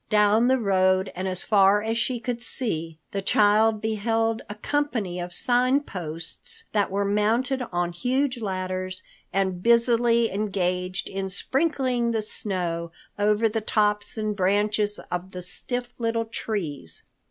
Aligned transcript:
Down 0.09 0.47
the 0.47 0.57
road 0.57 1.11
and 1.15 1.27
as 1.27 1.43
far 1.43 1.83
as 1.83 1.95
she 1.95 2.19
could 2.19 2.41
see, 2.41 2.97
the 3.11 3.21
child 3.21 3.79
beheld 3.81 4.41
a 4.49 4.55
company 4.55 5.19
of 5.19 5.31
Sign 5.31 5.79
Posts 5.81 6.63
that 6.71 6.89
were 6.89 7.05
mounted 7.05 7.61
on 7.71 7.91
huge 7.91 8.39
ladders 8.41 9.03
and 9.31 9.61
busily 9.61 10.31
engaged 10.31 11.07
in 11.07 11.29
sprinkling 11.29 12.09
the 12.09 12.23
snow 12.23 12.91
over 13.19 13.47
the 13.47 13.61
tops 13.61 14.17
and 14.17 14.35
branches 14.35 14.99
of 15.11 15.33
the 15.33 15.43
stiff 15.43 15.93
little 15.99 16.25
trees. 16.25 17.03